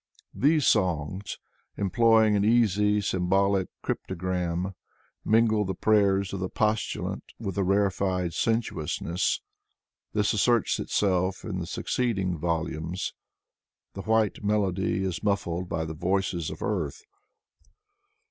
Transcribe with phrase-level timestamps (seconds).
[0.33, 1.37] These songs,
[1.77, 4.73] employing an easy symbolic cryptogram,
[5.23, 9.41] mingle the prayers of the postulant with a rarefied sensuousness.
[10.13, 13.13] This asserts itelf in the succeeding volumes.
[13.93, 17.03] The white melody is muffled by the voices of earth.